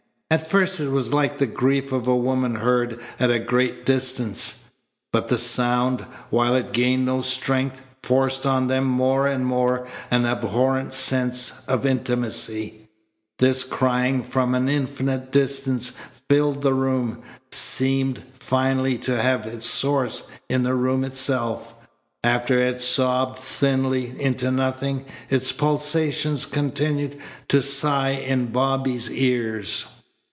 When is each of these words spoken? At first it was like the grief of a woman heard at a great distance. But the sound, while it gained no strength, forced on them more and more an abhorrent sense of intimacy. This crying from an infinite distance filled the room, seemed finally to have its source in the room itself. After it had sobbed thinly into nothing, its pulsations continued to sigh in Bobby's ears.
At 0.33 0.49
first 0.49 0.79
it 0.79 0.87
was 0.89 1.11
like 1.11 1.39
the 1.39 1.45
grief 1.45 1.91
of 1.91 2.07
a 2.07 2.15
woman 2.15 2.55
heard 2.55 3.01
at 3.19 3.29
a 3.29 3.37
great 3.37 3.85
distance. 3.85 4.63
But 5.11 5.27
the 5.27 5.37
sound, 5.37 6.05
while 6.29 6.55
it 6.55 6.71
gained 6.71 7.05
no 7.05 7.21
strength, 7.21 7.81
forced 8.01 8.45
on 8.45 8.67
them 8.67 8.85
more 8.85 9.27
and 9.27 9.45
more 9.45 9.89
an 10.09 10.25
abhorrent 10.25 10.93
sense 10.93 11.63
of 11.67 11.85
intimacy. 11.85 12.87
This 13.39 13.65
crying 13.65 14.23
from 14.23 14.55
an 14.55 14.69
infinite 14.69 15.33
distance 15.33 15.91
filled 16.29 16.61
the 16.61 16.73
room, 16.73 17.21
seemed 17.51 18.23
finally 18.39 18.97
to 18.99 19.21
have 19.21 19.45
its 19.45 19.69
source 19.69 20.29
in 20.47 20.63
the 20.63 20.75
room 20.75 21.03
itself. 21.03 21.75
After 22.23 22.57
it 22.57 22.65
had 22.67 22.81
sobbed 22.81 23.37
thinly 23.39 24.13
into 24.21 24.49
nothing, 24.49 25.03
its 25.29 25.51
pulsations 25.51 26.45
continued 26.45 27.17
to 27.49 27.61
sigh 27.61 28.11
in 28.11 28.45
Bobby's 28.45 29.09
ears. 29.11 29.87